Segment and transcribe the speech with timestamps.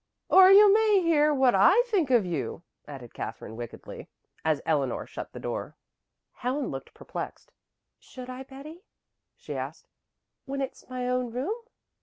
[0.29, 4.07] "Or you may hear what I think of you," added Katherine wickedly,
[4.43, 5.75] as Eleanor shut the door.
[6.31, 7.51] Helen looked perplexed.
[7.99, 8.81] "Should I, Betty?"
[9.37, 9.85] she asked,
[10.45, 11.53] "when it's my own room."